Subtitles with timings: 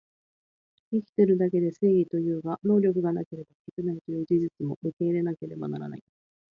[0.89, 6.03] 生きてるだけで正義というが、能力がなければ勝てないという事実も受け入れなければならない